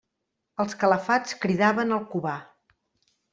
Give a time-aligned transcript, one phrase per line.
[0.63, 2.35] Els calafats cridaven el Cubà.